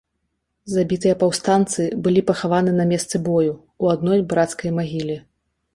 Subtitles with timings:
[0.75, 5.23] Забітыя паўстанцы былі пахаваны на месцы бою ў адной брацкай магіле.